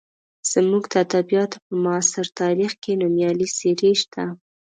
زموږ 0.51 0.83
د 0.91 0.93
ادبیاتو 1.05 1.57
په 1.65 1.73
معاصر 1.83 2.25
تاریخ 2.41 2.71
کې 2.83 2.99
نومیالۍ 3.01 3.47
څېرې 3.57 3.91
شته. 4.01 4.23